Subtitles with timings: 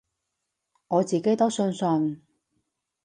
[0.87, 2.23] 我自己都相信